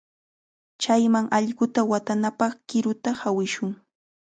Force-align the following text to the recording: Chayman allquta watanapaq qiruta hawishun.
Chayman 0.81 1.25
allquta 1.39 1.81
watanapaq 1.91 2.53
qiruta 2.67 3.09
hawishun. 3.21 3.71